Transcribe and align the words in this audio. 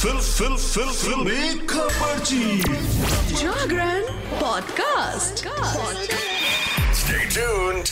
Fill 0.00 0.18
फिल 0.18 0.54
फिल 0.56 0.90
fill. 0.90 1.66
Khabarchi 1.66 2.60
Jagran 3.34 4.04
podcast. 4.40 5.44
Stay 7.00 7.26
tuned. 7.34 7.90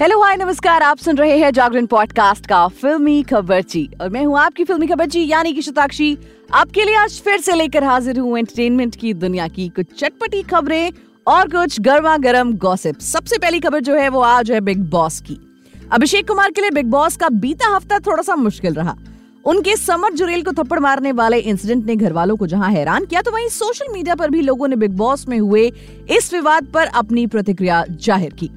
Hello 0.00 0.22
hi 0.22 0.36
नमस्कार। 0.36 0.82
आप 0.82 0.98
सुन 0.98 1.16
रहे 1.16 1.38
हैं 1.38 1.50
जागरण 1.50 1.86
पॉडकास्ट 1.86 2.46
का 2.46 2.66
फिल्मी 2.68 3.22
खबरची 3.22 3.88
और 4.00 4.10
मैं 4.10 4.24
हूँ 4.24 4.38
आपकी 4.38 4.64
फिल्मी 4.64 4.86
खबरची 4.86 5.26
यानी 5.28 5.52
कि 5.52 5.62
शताक्षी। 5.62 6.18
आपके 6.54 6.84
लिए 6.84 6.96
आज 6.96 7.20
फिर 7.24 7.40
से 7.40 7.56
लेकर 7.56 7.84
हाजिर 7.84 8.18
हूँ 8.18 8.38
एंटरटेनमेंट 8.38 8.96
की 8.96 9.14
दुनिया 9.14 9.48
की 9.48 9.68
कुछ 9.68 9.98
चटपटी 9.98 10.42
खबरें 10.42 10.90
और 11.26 11.48
कुछ 11.48 11.80
गर्मा 11.80 12.16
गर्म 12.16 12.56
गॉसिप 12.58 13.00
सबसे 13.00 13.38
पहली 13.38 13.60
खबर 13.60 13.80
जो 13.80 13.94
है 13.94 14.08
वो 14.08 14.20
आज 14.20 14.50
है 14.50 14.60
बिग 14.60 14.84
बॉस 14.90 15.20
की। 15.20 15.43
अभिषेक 15.92 16.26
कुमार 16.28 16.50
के 16.50 16.60
लिए 16.60 16.70
बिग 16.70 16.86
बॉस 16.90 17.16
का 17.16 17.28
बीता 17.30 17.74
हफ़्ता 17.74 17.98
थोड़ा 18.00 18.22
सा 18.22 18.34
मुश्किल 18.36 18.74
रहा। 18.74 18.96
उनके 19.44 19.76
समर 19.76 20.12
जुरेल 20.14 20.42
को 20.42 20.52
थप्पड़ 20.52 20.78
मारने 20.80 21.12
वाले 21.12 21.38
इंसिडेंट 21.38 21.84
ने 21.86 21.96
घर 21.96 22.12
वालों 22.12 22.36
को 22.36 22.46
जहाँ 22.46 22.70
हैरान 22.72 23.04
किया 23.04 23.22
तो 23.22 23.30
वहीं 23.30 23.48
सोशल 23.50 23.92
मीडिया 23.92 24.14
पर 24.14 24.30
भी 24.30 24.40
लोगों 24.42 24.68
ने 24.68 24.76
बिग 24.76 24.96
बॉस 24.96 25.26
में 25.28 25.38
हुए 25.38 25.70
इस 26.10 26.32
विवाद 26.32 26.66
पर 26.74 26.86
अपनी 26.94 27.26
प्रतिक्रिया 27.26 27.84
ज़ाहिर 27.90 28.32
की। 28.32 28.50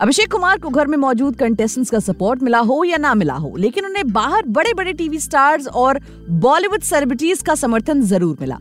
अभिषेक 0.00 0.30
कुमार 0.32 0.58
को 0.58 0.68
घर 0.68 0.86
में 0.86 0.96
मौजूद 0.98 1.36
कंटेस्टेंट्स 1.36 1.90
का 1.90 1.98
सपोर्ट 2.00 2.42
मिला 2.42 2.58
हो 2.60 2.82
या 2.84 2.96
ना 2.96 3.14
मिला 3.14 3.34
हो, 3.34 3.54
लेकिन 3.56 3.84
उन्हें 3.84 4.12
बाहर 4.12 4.46
बड़े 4.48 4.74
बड़े 4.74 4.92
टीवी 4.92 5.18
स्टार्स 5.18 5.66
और 5.68 6.00
बॉलीवुड 6.40 6.82
सेलिब्रिटीज 6.82 7.42
का 7.42 7.54
समर्थन 7.56 8.02
ज़रूर 8.02 8.36
मिला। 8.40 8.58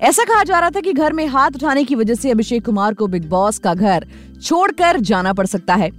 ऐसा 0.00 0.24
कहा 0.24 0.42
जा 0.44 0.58
रहा 0.58 0.70
था 0.70 0.80
कि 0.80 0.92
घर 0.92 1.12
में 1.12 1.26
हाथ 1.26 1.50
उठाने 1.50 1.84
की 1.84 1.94
वजह 1.94 2.14
से 2.14 2.30
अभिषेक 2.30 2.64
कुमार 2.66 2.94
को 2.94 3.06
बिग 3.06 3.28
बॉस 3.28 3.58
का 3.58 3.74
घर 3.74 4.06
छोड़कर 4.42 5.00
जाना 5.02 5.32
पड़ 5.32 5.46
सकता 5.46 5.74
है। 5.74 5.90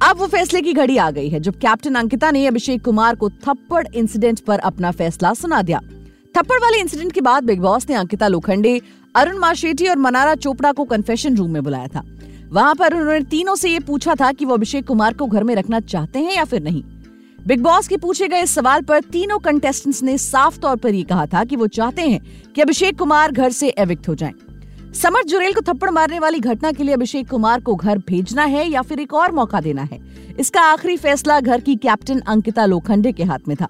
अब 0.00 0.18
वो 0.18 0.26
फैसले 0.26 0.60
की 0.62 0.72
घड़ी 0.72 0.96
आ 0.96 1.10
गई 1.10 1.28
है, 1.28 1.38
जब 1.40 1.54
कैप्टन 1.54 1.94
अंकिता 1.94 2.30
ने 2.30 2.46
अभिषेक 2.46 2.84
कुमार 2.84 3.14
को 3.14 3.28
थप्पड़ 3.30 3.86
इंसिडेंट 3.86 4.40
पर 4.40 4.58
अपना 4.58 4.90
फैसला 4.90 5.32
सुना 5.34 5.60
दिया। 5.62 5.80
थप्पड़ 6.34 6.58
वाले 6.58 6.78
इंसिडेंट 6.80 7.12
के 7.12 7.20
बाद 7.20 7.44
बिग 7.44 7.60
बॉस 7.60 7.88
ने 7.90 7.96
अंकिता 7.96 8.28
लोखंडे, 8.28 8.80
अरुण 9.14 9.38
माशेटी 9.38 9.88
और 9.88 9.98
मनारा 9.98 10.34
चोपड़ा 10.34 10.72
को 10.72 10.84
कन्फेशन 10.84 11.36
रूम 11.36 11.50
में 11.50 11.62
बुलाया 11.62 11.86
था। 11.86 12.04
वहाँ 12.52 12.74
पर 12.74 12.94
उन्होंने 12.94 13.20
तीनों 13.20 13.54
से 13.54 13.70
ये 13.70 13.80
पूछा 13.80 14.14
था 14.14 14.32
कि 14.32 14.44
वो 14.44 14.54
अभिषेक 14.54 14.86
कुमार 14.86 15.14
को 15.14 15.26
घर 15.26 15.44
में 15.44 15.54
रखना 15.54 15.80
चाहते 15.80 16.18
हैं 16.18 16.36
या 16.36 16.44
फिर 16.44 16.62
नहीं। 16.62 16.82
बिग 17.46 17.62
बॉस 17.62 17.88
के 17.88 17.96
पूछे 17.96 18.28
गए 18.28 18.42
इस 18.42 18.50
सवाल 18.50 18.82
पर 18.82 19.00
तीनों 19.02 19.38
कंटेस्टेंट्स 19.38 20.02
ने 20.02 20.18
साफ़ 20.18 20.58
तौर 20.58 20.76
पर 20.76 20.94
ये 20.94 21.02
कहा 21.02 21.26
था 21.26 21.44
कि 21.44 21.56
वो 21.56 21.66
चाहते 21.66 22.02
हैं 22.02 22.52
कि 22.54 22.60
अभिषेक 22.60 22.98
कुमार 22.98 23.32
घर 23.32 23.50
से 23.50 23.68
एविक्ट 23.68 24.08
हो 24.08 24.14
जाएँ। 24.14 24.32
समर 24.94 25.24
जुरेल 25.24 25.52
को 25.52 25.60
थप्पड़ 25.62 25.90
मारने 25.90 26.18
वाली 26.18 26.38
घटना 26.40 26.70
के 26.72 26.84
लिए 26.84 26.94
अभिषेक 26.94 27.28
कुमार 27.28 27.60
को 27.60 27.74
घर 27.74 27.98
भेजना 27.98 28.44
है 28.44 28.66
या 28.68 28.80
फिर 28.82 29.00
एक 29.00 29.12
और 29.14 29.32
मौका 29.32 29.60
देना 29.60 29.82
है? 29.82 29.98
इसका 30.40 30.60
आखिरी 30.62 30.96
फैसला 30.96 31.38
घर 31.40 31.60
की 31.60 31.74
कैप्टन 31.76 32.20
अंकिता 32.20 32.64
लोखंडे 32.66 33.12
के 33.12 33.24
हाथ 33.24 33.48
में 33.48 33.56
था, 33.56 33.66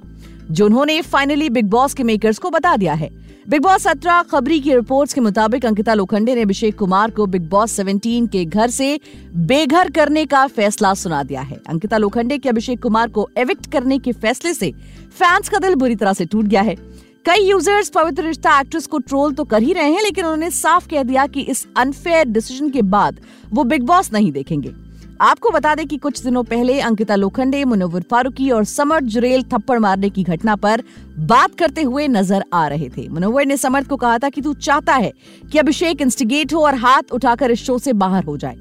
जो 0.51 0.67
उन्होंने 0.67 1.01
फाइनली 1.03 1.49
बिग 1.51 1.69
बॉस 1.71 1.95
के 1.95 2.03
मेकर्स 2.03 2.39
को 2.39 2.51
बता 2.51 2.77
दिया 2.77 2.95
है। 2.95 3.09
बिग 3.49 3.63
बॉस 3.63 3.83
सत्रह 3.83 4.23
खबरी 4.23 4.59
की 4.61 4.75
रिपोर्ट्स 4.75 5.15
के 5.15 5.21
मुताबिक 5.21 5.67
अंकिता 5.67 5.95
लोखंडे 5.95 6.35
ने 6.35 6.43
अभिषेक 6.43 6.79
कुमार 6.79 7.11
को 7.11 7.27
बिग 7.27 7.49
बॉस 7.51 7.79
17 7.81 8.27
के 8.27 8.45
घर 8.45 8.71
से 8.71 8.99
बेघर 9.37 9.91
करने 9.91 10.25
का 10.25 10.47
फैसला 10.47 10.95
सुना 10.95 11.23
दिया 11.23 11.41
है। 11.41 11.61
अंकिता 11.69 11.99
लोखंडे 11.99 12.39
के 12.39 12.49
अभिषेक 12.49 12.83
कुमार 12.83 13.09
को 13.09 13.29
एविक्ट 13.37 13.71
करने 13.73 13.99
के 13.99 14.13
फैसले 14.15 14.55
से 14.55 14.71
फैंस 15.13 15.49
का 15.49 15.59
दिल 15.59 15.75
बुरी 15.75 15.97
तरह 15.97 16.13
से 16.13 16.25
टूट 16.25 16.45
गया 16.45 16.63
है। 16.63 16.77
कई 17.25 17.43
यूज़र्स 17.45 17.89
पवित्र 17.91 18.23
रिश्ता 18.23 18.59
एक्ट्रेस 18.61 18.87
को 18.87 18.99
ट्रोल 18.99 19.33
तो 19.33 19.45
कर 19.45 19.63
ही 19.63 19.73
रहे 19.73 19.91
हैं, 19.93 20.03
लेकिन 20.03 20.25
उन्होंने 20.25 20.51
साफ़ 20.51 20.87
कह 20.89 21.03
दिया 21.03 21.27
कि 21.27 21.41
इस 21.43 21.67
अनफेयर 21.77 22.25
डिसीज़न 22.27 22.71
के 22.71 22.83
बाद 22.85 23.21
वो 23.53 23.65
बिग 23.65 23.83
बॉस 23.83 24.13
नहीं 24.13 24.31
देखेंगे। 24.33 24.73
आपको 25.21 25.51
बता 25.51 25.75
दें 25.75 25.87
कि 25.87 25.97
कुछ 25.97 26.23
दिनों 26.23 26.43
पहले 26.45 26.79
अंकिता 26.81 27.15
लोखंडे, 27.17 27.65
मुनव्वर 27.65 28.05
फारूकी 28.11 28.51
और 28.51 28.65
समर्थ 28.65 29.05
जुरेल 29.07 29.43
थप्पड़ 29.53 29.79
मारने 29.79 30.11
की 30.11 30.23
घटना 30.25 30.57
पर 30.57 30.83
बात 31.19 31.55
करते 31.55 31.83
हुए 31.83 32.09
नज़र 32.09 32.45
आ 32.53 32.67
रहे 32.69 32.89
थे। 32.89 33.09
मुनव्वर 33.09 33.47
ने 33.47 33.57
समर्थ 33.59 33.89
को 33.89 33.97
कहा 33.97 34.19
था 34.19 34.29
कि 34.29 34.41
तू 34.41 34.55
चाहता 34.55 34.95
है 34.95 35.13
कि 35.53 35.59
अभिषेक 35.59 36.03
इंस्टिगेट 36.03 36.55
हो 36.55 36.65
और 36.67 36.75
हाथ 36.77 37.13
उठाकर 37.13 37.51
इस 37.51 37.65
शो 37.65 37.79
से 37.79 37.93
बाहर 37.95 38.25
हो 38.25 38.37
जाए। 38.37 38.57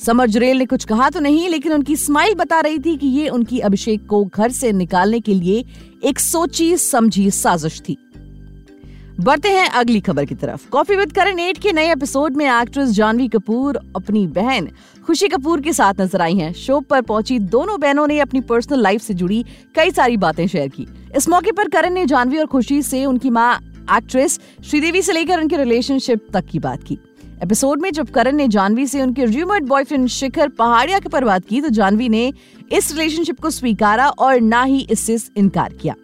समर 0.00 0.28
जुरेल 0.28 0.58
ने 0.58 0.66
कुछ 0.66 0.84
कहा 0.84 1.08
तो 1.10 1.20
नहीं, 1.20 1.48
लेकिन 1.48 1.72
उनकी 1.72 1.96
स्माइल 1.96 2.34
बता 2.34 2.60
रही 2.60 2.78
थी 2.78 2.96
कि 2.96 3.06
ये 3.08 3.28
उनकी 3.28 3.58
अभिषेक 3.58 4.06
को 4.06 4.24
घर 4.24 4.50
से 4.52 4.72
निकालने 4.72 5.20
के 5.20 5.34
लिए 5.34 5.64
एक 6.04 6.18
सोची 6.18 6.76
समझी 6.76 7.30
साजिश 7.30 7.80
थी। 7.80 7.96
बढ़ते 9.20 9.48
हैं 9.48 9.68
अगली 9.70 10.00
खबर 10.00 10.24
की 10.24 10.34
तरफ़। 10.34 10.68
कॉफ़ी 10.70 10.96
विद 10.96 11.12
करण 11.12 11.38
एट 11.38 11.58
के 11.58 11.72
नए 11.72 11.92
एपिसोड 11.92 12.36
में 12.36 12.46
एक्ट्रेस 12.46 12.90
जानवी 12.90 13.28
कपूर 13.28 13.76
अपनी 13.96 14.26
बहन 14.26 14.68
खुशी 15.06 15.28
कपूर 15.28 15.60
के 15.60 15.72
साथ 15.72 16.00
नज़र 16.00 16.20
आई 16.20 16.34
हैं। 16.34 16.52
शो 16.52 16.80
पर 16.80 17.02
पहुँची 17.02 17.38
दोनों 17.38 17.78
बहनों 17.80 18.06
ने 18.06 18.18
अपनी 18.20 18.40
पर्सनल 18.40 18.82
लाइफ 18.82 19.02
से 19.02 19.14
जुड़ी 19.14 19.44
कई 19.76 19.90
सारी 19.90 20.16
बातें 20.16 20.46
शेयर 20.46 20.68
की। 20.68 20.86
इस 21.16 21.28
मौके 21.28 21.52
पर 21.52 21.68
करण 21.68 21.94
ने 21.94 22.06
जानवी 22.06 22.38
और 22.38 22.46
खुशी 22.46 22.82
से 22.82 23.04
उनकी 23.06 23.30
माँ 23.30 23.54
एक्ट्रेस 23.96 24.38
श्रीदेवी 24.64 25.02
से 25.02 25.12
लेकर 25.12 25.40
उनके 25.40 25.56
रिलेशनशिप 25.56 26.26
तक 26.32 26.44
की 26.44 26.58
बात 26.58 26.82
की। 26.82 26.98
एपिसोड 27.44 27.80
में 27.80 27.90
जब 27.92 28.10
करण 28.10 28.36
ने 28.36 28.46
जानवी 28.48 28.86
से 28.86 29.00
उनके 29.02 29.24
रूमर्ड 29.24 29.64
बॉयफ्रेंड 29.64 30.06
शिखर 30.08 30.48
पहाड़िया 30.48 30.98
के 30.98 31.08
पर 31.08 31.24
बात 31.24 31.44
की 31.44 31.60
तो 31.60 31.68
जानवी 31.68 32.08
ने 32.08 32.32
इस 32.72 32.90
रिलेशनशिप 32.92 33.40
को 33.40 33.50
स्वीकारा 33.50 34.08
और 34.08 34.40
ना 34.40 34.62
ही 34.62 34.78
इससे 34.90 35.16
इनकार 35.36 35.72
किया। 35.72 35.94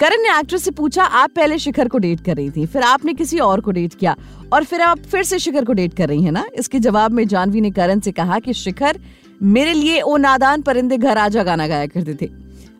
करण 0.00 0.22
ने 0.22 0.38
एक्ट्रेस 0.38 0.64
से 0.64 0.70
पूछा, 0.70 1.04
आप 1.04 1.30
पहले 1.30 1.58
शिखर 1.58 1.88
को 1.88 1.98
डेट 1.98 2.20
कर 2.20 2.36
रही 2.36 2.50
थी, 2.50 2.66
फिर 2.66 2.82
आपने 2.82 3.14
किसी 3.14 3.38
और 3.38 3.60
को 3.60 3.70
डेट 3.70 3.94
किया 3.94 4.16
और 4.52 4.64
फिर 4.64 4.80
आप 4.80 4.98
फिर 4.98 5.22
से 5.22 5.38
शिखर 5.38 5.64
को 5.64 5.72
डेट 5.72 5.94
कर 5.94 6.08
रही 6.08 6.22
है 6.22 6.30
ना? 6.30 6.44
इसके 6.54 6.78
जवाब 6.78 7.10
में 7.10 7.26
जानवी 7.28 7.60
ने 7.60 7.70
करण 7.70 8.00
से 8.00 8.12
कहा 8.12 8.38
कि, 8.38 8.52
शिखर, 8.52 9.00
मेरे 9.42 9.72
लिए 9.72 10.00
ओ 10.00 10.16
नादान 10.16 10.62
परिंदे 10.62 10.98
घर 10.98 11.18
आजा 11.18 11.42
गाना 11.42 11.66
गाया 11.66 11.86
करते 11.86 12.14
थे। 12.14 12.30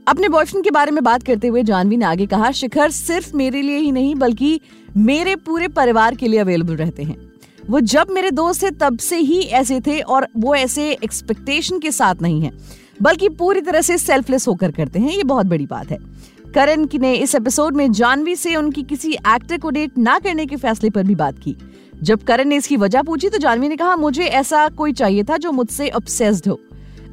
अपने 0.08 0.28
बॉयफ्रेंड 0.28 0.64
के 0.64 0.70
बारे 0.70 0.90
में 0.90 1.02
बात 1.04 1.22
करते 1.22 1.48
हुए 1.48 1.62
जानवी 1.62 1.96
ने 1.96 2.04
आगे 2.04 2.26
कहा, 2.26 2.50
शिखर, 2.50 2.90
सिर्फ़ 2.90 3.36
मेरे 3.36 3.62
लिए 3.62 3.78
ही 3.78 3.92
नहीं, 3.92 4.14
बल्कि 4.14 4.60
मेरे 4.96 5.36
पूरे 5.36 5.68
परिवार 5.68 6.14
के 6.14 6.28
लिए 6.28 6.40
अवेलेबल 6.40 6.76
रहते 6.76 7.02
हैं। 7.02 7.29
वो 7.68 7.80
जब 7.80 8.10
मेरे 8.10 8.30
दोस्त 8.30 8.62
थे, 8.62 8.70
तब 8.70 8.98
से 8.98 9.16
ही 9.16 9.40
ऐसे 9.40 9.80
थे 9.80 9.98
और 10.00 10.26
वो 10.36 10.54
ऐसे 10.54 10.90
एक्सपेक्टेशन 10.94 11.78
के 11.78 11.90
साथ 11.90 12.22
नहीं 12.22 12.40
है, 12.42 12.52
बल्कि 13.02 13.28
पूरी 13.28 13.60
तरह 13.60 13.80
से 13.80 13.98
सेल्फलेस 13.98 14.48
होकर 14.48 14.70
करते 14.70 14.98
हैं। 14.98 15.12
ये 15.12 15.24
बहुत 15.24 15.46
बड़ी 15.46 15.66
बात 15.66 15.90
है। 15.90 15.98
करण 16.54 16.84
की 16.84 16.98
ने 16.98 17.14
इस 17.14 17.34
एपिसोड 17.34 17.76
में 17.76 17.90
जानवी 17.92 18.36
से 18.36 18.54
उनकी 18.56 18.82
किसी 18.82 19.12
एक्टर 19.12 19.58
को 19.58 19.70
डेट 19.70 19.98
ना 19.98 20.18
करने 20.18 20.46
के 20.46 20.56
फैसले 20.56 20.90
पर 20.90 21.04
भी 21.04 21.14
बात 21.14 21.38
की। 21.38 21.56
जब 22.02 22.22
करण 22.22 22.48
ने 22.48 22.56
इसकी 22.56 22.76
वजह 22.76 23.02
पूछी 23.02 23.28
तो 23.28 23.38
जानवी 23.38 23.68
ने 23.68 23.76
कहा, 23.76 23.96
मुझे 23.96 24.24
ऐसा 24.24 24.68
कोई 24.68 24.92
चाहिए 24.92 25.22
था 25.22 25.36
जो 25.36 25.52
मुझसे 25.52 25.88
ऑब्सेस्ड 25.88 26.48
हो। 26.48 26.60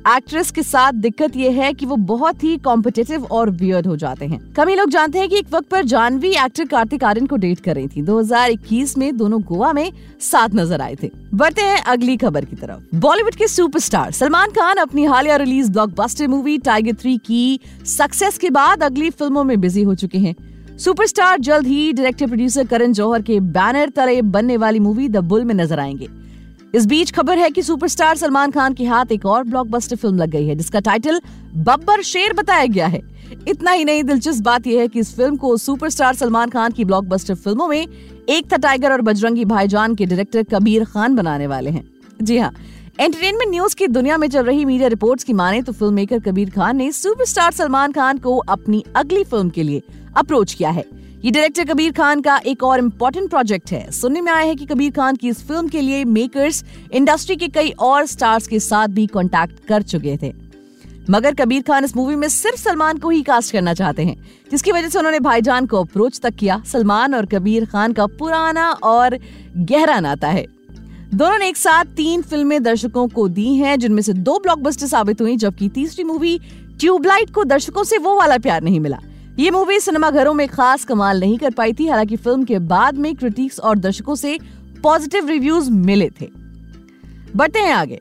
एक्ट्रेस 0.07 0.51
के 0.51 0.63
साथ 0.63 0.94
दिक्कत 0.94 1.35
ये 1.35 1.50
है 1.51 1.72
कि 1.73 1.85
वो 1.85 1.95
बहुत 1.95 2.44
ही 2.44 2.57
कॉम्पिटेटिव 2.57 3.23
और 3.25 3.50
वियर्ड 3.50 3.88
हो 3.88 3.95
जाते 3.95 4.25
हैं। 4.25 4.40
कम 4.53 4.69
लोग 4.69 4.90
जानते 4.90 5.19
हैं 5.19 5.29
कि 5.29 5.38
एक 5.38 5.47
वक्त 5.53 5.68
पर 5.69 5.84
जानवी 5.84 6.29
एक्टर 6.35 6.66
कार्तिक 6.66 7.03
आर्यन 7.03 7.25
को 7.25 7.35
डेट 7.35 7.59
कर 7.59 7.75
रही 7.75 7.88
थी। 7.88 8.01
2021 8.01 8.97
में 8.97 9.18
दोनों 9.18 9.41
गोवा 9.41 9.72
में 9.73 9.91
साथ 10.22 10.56
नज़र 10.56 10.81
आए 10.81 10.95
थे। 11.03 11.09
बढ़ते 11.34 11.62
हैं 11.62 11.81
अगली 11.84 12.16
खबर 12.18 12.45
की 12.45 12.56
तरफ़। 12.56 12.95
बॉलीवुड 12.95 13.35
के 13.35 13.47
सुपरस्टार 13.47 14.12
सलमान 14.12 14.51
खान 14.51 14.78
अपनी 14.78 15.06
हालिया 15.06 15.35
release 15.35 15.72
blockbuster 15.72 16.28
movie 16.28 16.57
Tiger 16.57 16.94
three 16.94 17.18
की 17.18 17.59
सक्सेस 17.85 18.38
के 18.38 18.50
बाद 18.50 18.84
अगली 18.84 19.09
फ़िल्मों 19.09 19.44
में 19.44 19.59
बिज़ी 19.62 19.84
हो 19.84 19.95
चुके 19.95 20.18
हैं। 20.18 20.35
सुपरस्टार 20.78 21.39
जल्द 21.39 21.68
ही 21.68 21.91
डायरेक्टर 21.94 22.28
प्रोड्यूसर 22.28 22.66
करण 22.66 22.94
जौहर 22.94 23.22
के 23.22 23.39
बैनर 23.39 23.89
तले 23.89 24.22
बनने 24.22 24.57
वाली 24.57 24.79
मूवी 24.79 25.09
द 25.09 25.18
बुल 25.18 25.44
में 25.44 25.53
नज़र 25.56 25.79
आएँगे। 25.79 26.26
इस 26.75 26.85
बीच 26.85 27.11
खबर 27.11 27.38
है 27.39 27.50
कि 27.50 27.61
सुपरस्टार 27.63 28.16
सलमान 28.17 28.51
खान 28.51 28.73
के 28.73 28.85
हाथ 28.85 29.11
एक 29.11 29.25
और 29.25 29.44
ब्लॉकबस्टर 29.44 29.95
फ़िल्म 29.95 30.17
लग 30.17 30.29
गई 30.29 30.47
है, 30.47 30.55
जिसका 30.55 30.79
टाइटल 30.79 31.19
बब्बर 31.55 32.01
शेर 32.03 32.33
बताया 32.33 32.66
गया 32.66 32.88
है। 32.88 33.01
इतना 33.47 33.72
ही 33.72 33.85
नहीं, 33.85 34.03
दिलचस्प 34.03 34.44
बात 34.44 34.67
यह 34.67 34.81
है 34.81 34.88
कि 34.88 35.00
इस 35.00 35.16
फ़िल्म 35.16 35.35
को 35.35 35.56
सुपरस्टार 35.57 36.16
सलमान 36.16 36.50
खान 36.50 36.72
की 36.72 36.85
ब्लॉकबस्टर 36.85 37.35
फ़िल्मों 37.35 37.67
में 37.67 37.88
एक 38.29 38.51
था 38.53 38.57
टाइगर 38.57 38.91
और 38.91 39.01
बजरंगी 39.01 39.45
भाईजान 39.45 39.95
के 39.95 40.06
डायरेक्टर 40.06 40.44
कबीर 40.51 40.85
खान 40.85 41.16
बनाने 41.16 41.47
वाले 41.47 41.69
हैं। 41.69 41.83
जी 42.22 42.38
हाँ 42.38 42.51
एंटरटेनमेंट 43.00 43.50
न्यूज़ 43.51 43.75
की 43.75 43.88
दुनिया 43.88 44.17
में 44.17 44.27
चल 44.27 44.44
रही 44.44 44.66
मीडिया 44.66 44.88
रिपोर्ट्स 44.89 45.23
की 45.23 45.33
माने 45.33 45.61
तो 45.61 45.72
फ़िल्म 45.72 45.94
मेकर 45.94 46.19
कबीर 46.22 46.50
खान 46.50 46.77
ने 46.77 46.91
सुपरस्टार 46.91 47.51
सलमान 47.53 47.91
खान 47.91 48.18
को 48.18 48.38
अपनी 48.38 48.83
अगली 48.95 49.24
फ़िल्म 49.24 49.50
के 49.50 49.63
लिए 49.63 49.83
अप्रोच 50.18 50.53
किया 50.53 50.69
है। 50.69 50.86
ये 51.18 51.31
डायरेक्टर 51.31 51.64
कबीर 51.66 51.92
खान 51.92 52.22
का 52.22 52.36
एक 52.38 52.64
और 52.64 52.80
इम्पोर्टेंट 52.80 53.30
प्रोजेक्ट 53.30 53.72
है। 53.72 53.92
सुनने 53.92 54.22
में 54.22 54.31
आया 54.31 54.46
है 54.46 54.56
कि 54.56 54.66
कबीर 54.66 54.92
खान 54.92 55.16
की 55.16 55.30
इस 55.30 55.42
फ़िल्म 55.48 55.68
के 55.68 55.81
लिए 55.81 56.04
मेकर्स 56.06 56.64
इंडस्ट्री 56.94 57.36
के 57.36 57.48
कई 57.48 57.69
और 57.69 58.06
स्टार्स 58.06 58.48
के 58.48 58.60
साथ 58.60 58.88
भी 58.88 59.06
कांटेक्ट 59.08 59.66
कर 59.68 59.81
चुके 59.81 60.18
थे। 60.18 60.34
मगर 61.10 61.34
कबीर 61.34 61.62
खान 61.62 61.86
इस 61.86 61.96
मूवी 61.96 62.16
में 62.16 62.28
सिर्फ़ 62.28 62.60
सलमान 62.60 62.98
को 62.98 63.10
ही 63.10 63.22
कास्ट 63.22 63.54
करना 63.54 63.74
चाहते 63.74 64.06
हैं, 64.06 64.16
जिसकी 64.52 64.72
वजह 64.72 64.90
से 64.90 65.00
उन्होंने 65.00 65.19
भाईजान 65.19 65.66
को 65.66 65.81
अप्रोच 65.81 66.19
तक 66.19 66.36
किया। 66.36 66.62
सलमान 66.66 67.16
और 67.16 67.25
कबीर 67.25 67.66
खान 67.66 67.94
का 67.94 68.08
पुराना 68.08 68.69
और 68.72 69.19
गहरा 69.58 70.00
नाता 70.00 70.28
है। 70.28 70.46
दोनों 71.14 71.38
ने 71.38 71.50
एक 71.50 71.58
साथ 71.58 71.86
तीन 71.86 72.22
फ़िल्में 72.22 72.64
दर्शकों 72.64 73.08
को 73.08 73.28
दी 73.28 73.56
हैं, 73.56 73.80
जिनमें 73.80 74.02
से 74.02 74.14
दो 74.14 74.40
ब्लॉकबस्टर 74.40 74.88
साबित 74.88 75.22
हुई, 75.22 75.36
जबकि 75.36 75.69
तीसरी 75.69 76.04
मूवी 76.04 76.40
ट्यूबलाइट 76.80 77.30
को 77.30 77.44
दर्शकों 77.44 77.84
से 77.84 77.98
वो 77.98 78.16
वाला 78.16 78.38
प्यार 78.38 78.64
नहीं 78.64 78.80
मिला। 78.80 79.00
ये 79.39 79.50
मूवी 79.51 79.80
सिनेमाघरों 79.80 80.34
में 80.34 80.48
खास 80.48 80.84
कमाल 80.86 81.19
नहीं 81.19 81.38
कर 81.38 81.51
पाई 81.51 81.74
थी, 81.74 81.88
हालाँकि 81.88 82.16
फ़िल्म 82.16 82.44
के 82.44 82.60
बाद 82.60 82.98
में 82.98 83.13
क्रिटिक्स 83.16 83.60
और 83.60 83.78
दर्शकों 83.78 84.16
से 84.16 84.38
पॉजिटिव 84.84 85.28
रिव्यूज़ 85.28 85.69
मिले 85.72 86.10
थे। 86.22 86.30
बढ़ते 87.36 87.60
हैं 87.60 87.74
आगे। 87.74 88.00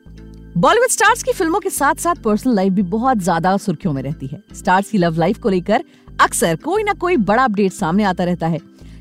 बॉलीवुड 0.57 0.89
स्टार्स 0.89 1.21
की 1.23 1.31
फ़िल्मों 1.31 1.59
के 1.59 1.69
साथ 1.69 1.95
साथ 1.95 2.15
पर्सनल 2.15 2.55
लाइफ 2.55 2.73
भी 2.73 2.81
बहुत 2.81 3.17
ज़्यादा 3.17 3.55
सुर्खियों 3.57 3.93
में 3.93 4.01
रहती 4.03 4.27
है। 4.27 4.41
स्टार्स 4.55 4.89
की 4.89 4.97
लव 4.97 5.19
लाइफ 5.19 5.39
को 5.39 5.49
लेकर 5.49 5.83
अक्सर 6.21 6.55
कोई 6.55 6.83
ना 6.83 6.93
कोई 6.93 7.17
बड़ा 7.17 7.43
अपडेट 7.43 7.71
सामने 7.71 8.03
आता 8.03 8.23
रहता 8.23 8.47
है। 8.47 8.59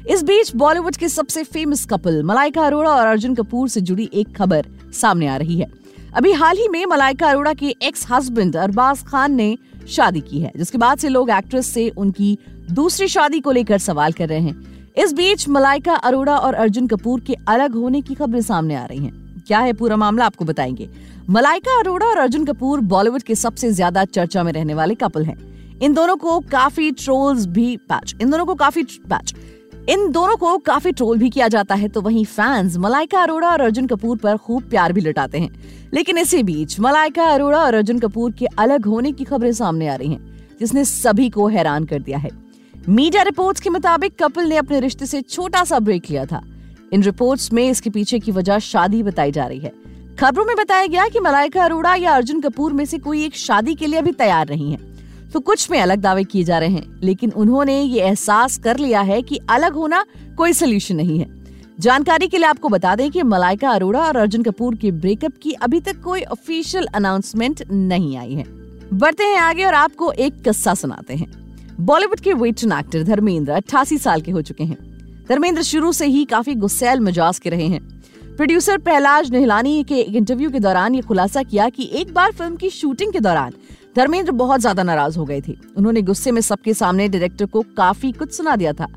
इस 0.08 0.22
बीच 0.22 0.54
बॉलीवुड 0.56 0.96
के 0.96 1.08
सबसे 1.08 1.42
फ़ेमस 1.44 1.84
कपल 1.84 2.22
मलाइका 2.22 2.66
अरोड़ा 2.66 2.90
और 2.90 3.06
अर्जुन 3.06 3.34
कपूर 3.34 3.68
से 3.68 3.80
जुड़ी 3.80 4.10
एक 4.14 4.36
खबर 4.36 4.66
सामने 4.92 5.26
आ 5.26 5.36
रही 5.36 5.58
है। 5.58 5.66
अभी 6.14 6.32
हाल 6.32 6.56
ही 6.56 6.68
में 6.68 6.84
मलाइका 6.86 7.28
अरोड़ा 7.28 7.52
के 7.54 7.74
एक्स 7.82 8.06
हस्बैंड 8.10 8.56
अरबाज 8.56 9.02
खान 9.02 9.34
ने 9.34 9.56
शादी 9.88 10.20
की 10.20 10.40
है, 10.40 10.52
जिसके 10.56 10.78
बाद 10.78 10.98
से 10.98 11.08
लोग 11.08 11.30
एक्ट्रेस 11.30 11.66
से 11.66 11.88
उनकी 11.88 12.38
दूसरी 12.70 13.08
शादी 13.08 13.40
को 13.40 13.52
लेकर 13.52 13.78
सवाल 13.78 14.12
कर 14.12 14.28
रहे 14.28 14.40
हैं। 14.40 14.92
इस 14.94 15.12
बीच 15.12 15.48
मलाइका, 15.48 15.94
अरोड़ा 15.94 16.36
और 16.38 16.54
अर्जुन 16.54 16.86
कपूर 16.86 17.20
के 17.20 17.34
अलग 17.48 17.74
होने 17.74 18.00
की 18.00 18.14
खबरें 18.14 18.40
सामने 18.40 18.74
आ 18.74 18.84
रही 18.84 18.98
हैं। 18.98 19.44
क्या 19.46 19.58
है 19.58 19.72
पूरा 19.72 19.96
मामला, 19.96 20.26
आपको 20.26 20.44
बताएँगे। 20.44 20.88
मलाइका, 21.30 21.78
अरोड़ा 21.78 22.06
और 22.06 22.18
अर्जुन 22.18 22.44
कपूर 22.44 22.80
बॉलीवुड 22.80 23.22
के 23.22 23.34
सबसे 23.34 23.72
ज़्यादा 23.72 24.04
चर्चा 24.04 24.42
में 24.42 24.52
रहने 24.52 24.74
वाले 24.74 24.94
कपल 24.94 25.24
हैं। 25.24 25.36
इन 25.78 25.94
दोनों 25.94 26.16
को 26.16 26.38
काफ़ी 26.40 26.90
ट्रोल्स 26.90 27.46
भी 27.46 27.76
पैच 27.76 28.14
इन 28.20 28.30
दोनों 28.30 28.46
को 28.46 28.54
काफ़ी 28.54 28.82
पैच 28.82 29.34
इन 29.88 30.10
दोनों 30.12 30.36
को 30.36 30.58
काफ़ी 30.58 30.92
ट्रोल 30.92 31.18
भी 31.18 31.30
किया 31.30 31.48
जाता 31.48 31.74
है 31.74 31.88
तो 31.88 32.00
वहीं 32.00 32.24
फैंस 32.24 32.76
मलाइका 32.76 33.22
अरोड़ा 33.22 33.48
और 33.48 33.60
अर्जुन 33.60 33.86
कपूर 33.86 34.16
पर 34.16 34.36
खूब 34.36 34.62
प्यार 34.62 34.92
भी 34.92 35.00
लुटाते 35.00 35.38
हैं। 35.38 35.50
लेकिन 35.94 36.18
इसी 36.18 36.42
बीच 36.42 36.80
मलाइका 36.80 37.24
अरोड़ा 37.24 37.58
और 37.58 37.74
अर्जुन 37.74 37.98
कपूर 37.98 38.32
के 38.32 38.46
अलग 38.46 38.86
होने 38.86 39.12
की 39.12 39.24
खबरें 39.24 39.52
सामने 39.52 39.88
आ 39.88 39.94
रही 39.94 40.12
हैं, 40.12 40.48
जिसने 40.60 40.84
सभी 40.84 41.30
को 41.30 41.48
हैरान 41.48 41.84
कर 41.84 41.98
दिया 41.98 42.18
है। 42.18 42.30
मीडिया 42.88 43.22
रिपोर्ट्स 43.22 43.60
के 43.60 43.70
मुताबिक 43.70 44.22
कपिल 44.22 44.44
ने 44.44 44.56
अपने 44.56 44.80
रिश्ते 44.80 45.06
से 45.06 45.22
छोटा 45.22 45.64
सा 45.64 45.78
ब्रेक 45.78 46.10
लिया 46.10 46.26
था। 46.26 46.42
इन 46.92 47.02
रिपोर्ट्स 47.02 47.52
में 47.52 47.70
इसके 47.70 47.90
पीछे 47.90 48.18
की 48.18 48.32
वजह 48.32 48.58
शादी 48.58 49.02
बताई 49.02 49.32
जा 49.32 49.46
रही 49.46 49.58
है। 49.58 49.72
खबरों 50.20 50.44
में 50.44 50.56
बताया 50.56 50.86
गया 50.86 51.08
कि 51.08 51.20
मलाइका 51.20 51.64
अरोड़ा 51.64 51.94
या 51.94 52.14
अर्जुन 52.14 52.40
कपूर 52.40 52.72
में 52.72 52.84
से 52.84 52.98
कोई 52.98 53.24
एक 53.24 53.36
शादी 53.36 53.74
के 53.74 53.86
लिए 53.86 53.98
अभी 53.98 54.12
तैयार 54.12 54.48
नहीं 54.48 54.72
है। 54.72 54.95
तो 55.36 55.40
कुछ 55.40 55.70
में 55.70 55.78
अलग 55.80 55.98
दावे 55.98 56.22
किए 56.24 56.44
जा 56.44 56.58
रहे 56.58 56.68
हैं, 56.68 57.00
लेकिन 57.02 57.30
उन्होंने 57.30 57.80
ये 57.80 58.02
एहसास 58.02 58.56
कर 58.58 58.78
लिया 58.78 59.00
है 59.00 59.20
कि 59.22 59.38
अलग 59.50 59.72
होना 59.72 60.04
कोई 60.36 60.52
सोल्यूशन 60.52 60.96
नहीं 60.96 61.18
है। 61.18 61.26
जानकारी 61.80 62.28
के 62.28 62.38
लिए 62.38 62.46
आपको 62.46 62.68
बता 62.68 62.94
दें 62.96 63.10
कि 63.10 63.22
मलाइका 63.22 63.70
अरोड़ा 63.70 64.00
और 64.00 64.16
अर्जुन 64.16 64.42
कपूर 64.42 64.74
के 64.74 64.90
ब्रेकअप 64.92 65.32
की 65.42 65.52
अभी 65.52 65.80
तक 65.80 66.00
कोई 66.02 66.22
ऑफिशियल 66.22 66.86
अनाउंसमेंट 66.94 67.62
नहीं 67.70 68.16
आई 68.16 68.34
है। 68.34 68.44
बढ़ते 68.94 69.24
हैं 69.24 69.36
आगे 69.36 69.64
और 69.64 69.74
आपको 69.74 70.10
एक 70.12 70.40
किस्सा 70.42 70.74
सुनाते 70.74 71.14
हैं। 71.14 71.28
बॉलीवुड 71.80 72.20
के 72.20 72.32
वेटन 72.34 72.72
एक्टर 72.72 73.02
धर्मेंद्र 73.02 73.52
अट्ठासी 73.52 73.98
साल 73.98 74.20
के 74.20 74.32
हो 74.32 74.42
चुके 74.42 74.64
हैं। 74.64 74.78
धर्मेंद्र 75.28 75.62
शुरू 75.62 75.92
से 75.92 76.06
ही 76.06 76.24
काफ़ी 76.24 76.54
गुस्सेल 76.54 77.00
मिजाज 77.00 77.38
के 77.38 77.50
रहे 77.50 77.66
हैं। 77.66 77.80
प्रोड्यूसर 78.36 78.78
पहलाज 78.78 79.30
नेहलानी 79.32 79.82
के 79.82 79.98
एक 80.00 80.14
इंटरव्यू 80.16 80.50
के 80.50 80.60
दौरान 80.60 80.94
ये 80.94 81.00
खुलासा 81.02 81.42
किया 81.42 81.68
कि 81.68 81.88
एक 81.94 82.12
बार 82.14 82.32
फ़िल्म 82.32 82.56
की 82.56 82.68
शूटिंग 82.70 83.12
के 83.12 83.20
दौरान 83.20 83.52
धर्मेंद्र 83.96 84.32
बहुत 84.32 84.60
ज़्यादा 84.60 84.82
नाराज़ 84.82 85.16
हो 85.18 85.24
गए 85.24 85.40
थे। 85.40 85.54
उन्होंने 85.76 86.02
गुस्से 86.02 86.30
में 86.30 86.40
सबके 86.40 86.74
सामने 86.74 87.08
डायरेक्टर 87.08 87.46
को 87.46 87.62
काफ़ी 87.76 88.12
कुछ 88.12 88.32
सुना 88.32 88.56
दिया 88.56 88.72
था। 88.72 88.88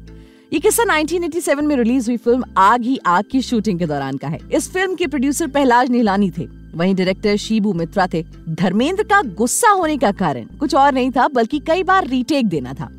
ये 0.53 0.59
किस्सा 0.59 0.83
1987 0.85 1.61
में 1.61 1.75
रिलीज़ 1.75 2.09
हुई 2.09 2.17
फ़िल्म 2.17 2.43
आग 2.57 2.83
ही 2.83 2.99
आग 3.05 3.23
की 3.31 3.41
शूटिंग 3.41 3.79
के 3.79 3.85
दौरान 3.85 4.17
का 4.17 4.27
है। 4.27 4.39
इस 4.53 4.71
फ़िल्म 4.73 4.95
के 4.95 5.07
प्रोड्यूसर 5.07 5.47
पहलाज 5.47 5.89
नीलानी 5.89 6.31
थे। 6.31 6.47
वहीं 6.75 6.95
डायरेक्टर 6.95 7.35
शिबू 7.37 7.73
मित्रा 7.73 8.07
थे। 8.13 8.23
धर्मेंद्र 8.49 9.03
का 9.03 9.21
गुस्सा 9.37 9.71
होने 9.71 9.97
का 9.97 10.11
कारण 10.13 10.45
कुछ 10.59 10.75
और 10.75 10.93
नहीं 10.93 11.11
था, 11.11 11.27
बल्कि 11.27 11.59
कई 11.59 11.83
बार 11.83 12.07
रीटेक 12.07 12.47
देना 12.47 12.73
था। 12.73 12.89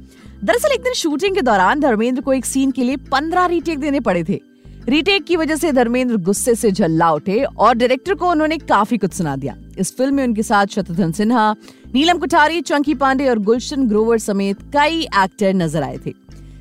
दरअसल 0.44 0.72
एक 0.72 0.82
दिन 0.82 0.94
शूटिंग 0.94 1.34
के 1.34 1.42
दौरान 1.42 1.80
धर्मेंद्र 1.80 2.22
को 2.22 2.32
एक 2.32 2.46
सीन 2.46 2.70
के 2.70 2.84
लिए 2.84 2.96
पंद्रह 3.12 3.46
रीटेक 3.46 3.78
देने 3.78 4.00
पड़े 4.00 4.24
थे। 4.24 4.49
रीटेक 4.88 5.24
की 5.24 5.36
वजह 5.36 5.56
से 5.56 5.70
धर्मेंद्र 5.72 6.16
गुस्से 6.18 6.54
से 6.54 6.70
झल्ला 6.70 7.10
उठे 7.12 7.42
और 7.44 7.74
डायरेक्टर 7.74 8.14
को 8.14 8.30
उन्होंने 8.30 8.56
काफ़ी 8.58 8.98
कुछ 8.98 9.12
सुना 9.12 9.34
दिया। 9.36 9.54
इस 9.78 9.96
फ़िल्म 9.96 10.14
में 10.14 10.24
उनके 10.24 10.42
साथ 10.42 10.66
शत्रुघ्न 10.66 11.10
सिन्हा, 11.12 11.54
नीलम 11.94 12.18
कुठारी, 12.18 12.60
चंकी 12.60 12.94
पांडे 12.94 13.28
और 13.28 13.38
गुलशन 13.40 13.86
ग्रोवर 13.88 14.18
समेत 14.18 14.62
कई 14.74 15.00
एक्टर 15.02 15.52
नज़र 15.54 15.82
आए 15.82 15.98
थे। 16.06 16.14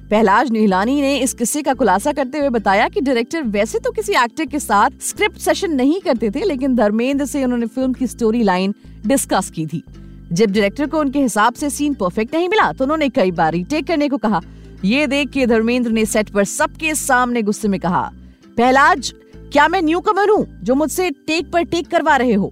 पहलाज 0.09 0.51
नीलानी 0.51 0.99
ने 1.01 1.15
इस 1.17 1.33
किस्से 1.33 1.61
का 1.61 1.73
खुलासा 1.73 2.11
करते 2.11 2.39
हुए 2.39 2.49
बताया 2.49 2.87
कि 2.89 3.01
डायरेक्टर 3.01 3.43
वैसे 3.45 3.79
तो 3.79 3.91
किसी 3.91 4.13
एक्टर 4.15 4.45
के 4.45 4.59
साथ 4.59 5.01
स्क्रिप्ट 5.01 5.37
सेशन 5.39 5.73
नहीं 5.73 5.99
करते 6.01 6.29
थे, 6.29 6.43
लेकिन 6.43 6.75
धर्मेंद्र 6.75 7.25
से 7.25 7.43
उन्होंने 7.43 7.65
फ़िल्म 7.67 7.93
की 7.93 8.07
स्टोरी 8.07 8.43
लाइन 8.43 8.73
डिस्कस 9.05 9.49
की 9.49 9.65
थी। 9.65 9.83
जब 10.31 10.45
डायरेक्टर 10.45 10.87
को 10.87 10.99
उनके 10.99 11.19
हिसाब 11.19 11.53
से 11.53 11.69
सीन 11.69 11.93
परफेक्ट 11.95 12.35
नहीं 12.35 12.49
मिला 12.49 12.71
तो 12.71 12.83
उन्होंने 12.83 13.09
कई 13.09 13.31
बार 13.33 13.53
रीटेक 13.53 13.87
करने 13.87 14.09
को 14.09 14.17
कहा। 14.19 14.41
ये 14.85 15.07
देख 15.07 15.29
के 15.29 15.45
धर्मेंद्र 15.47 15.91
ने 15.91 16.05
सेट 16.05 16.29
पर 16.29 16.43
सबके 16.43 16.93
सामने 16.95 17.41
गुस्से 17.41 17.67
में 17.67 17.79
कहा, 17.79 18.01
पहलाज, 18.57 19.13
क्या 19.51 19.67
मैं 19.67 19.81
न्यू 19.81 19.99
कमर 19.99 20.29
हूँ 20.29 20.45
जो 20.63 20.75
मुझसे 20.75 21.09
टेक 21.27 21.51
पर 21.51 21.63
टेक 21.63 21.87
करवा 21.87 22.15
रहे 22.15 22.33
हो? 22.33 22.51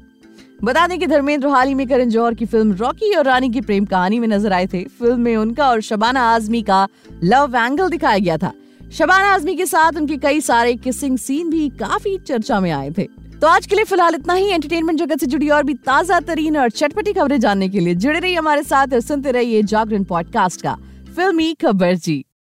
बता 0.64 0.86
दें 0.88 0.98
कि 1.00 1.08
धर्मेंद्र 1.08 1.48
हाल 1.48 1.68
ही 1.68 1.74
में 1.74 1.88
करण 1.88 2.10
जौहर 2.10 2.34
की 2.34 2.46
फ़िल्म 2.46 2.74
रॉकी 2.74 3.14
और 3.16 3.26
रानी 3.26 3.50
की 3.50 3.62
प्रेम 3.62 3.86
कहानी 3.86 4.20
में 4.20 4.28
नज़र 4.28 4.54
आए 4.54 4.68
थे। 4.68 4.84
फ़िल्म 5.00 5.20
में 5.20 5.36
उनका 5.36 5.70
और 5.70 5.82
शबाना 5.82 6.22
आजमी 6.34 6.62
का 6.62 6.88
लव 7.24 7.56
एंगल 7.56 7.90
दिखाया 7.90 8.18
गया 8.18 8.38
था। 8.38 8.52
शबाना 8.92 9.34
आजमी 9.34 9.56
के 9.56 9.66
साथ 9.66 9.98
उनके 9.98 10.18
कई 10.18 10.42
सारे 10.42 10.76
किसिंग 10.76 11.18
सीन 11.18 11.50
भी 11.50 11.68
काफ़ी 11.70 12.18
चर्चा 12.18 12.60
में 12.60 12.72
आए 12.72 12.90
थे। 12.92 13.08
तो 13.42 13.48
आज 13.48 13.66
के 13.66 13.76
लिए 13.76 13.84
फ़िलहाल 13.84 14.16
इतना 14.16 14.34
ही। 14.34 14.50
एंटरटेनमेंट 14.50 15.00
जगत 15.00 15.20
से 15.20 15.26
जुड़ी 15.26 15.50
और 15.50 15.64
भी 15.64 15.74
ताज़ा 15.86 16.20
तरीन 16.20 16.58
और 16.58 16.70
चटपटी 16.70 17.14
खबरें 17.14 17.40
जानने 17.40 17.70
के 17.70 17.80
लिए 17.80 17.96
जुड़े 17.96 18.20
रहिए 18.20 18.36
हमारे 18.36 18.64
साथ 18.64 18.94
और 18.94 19.00
सुनते 19.00 19.32
रहिए 19.32 19.64
जागरण 19.64 20.04
पॉडकास्ट 20.04 20.62
का। 20.62 20.78
फिल्मी 21.18 21.54
खबर 21.54 21.94
जी। 21.96 22.24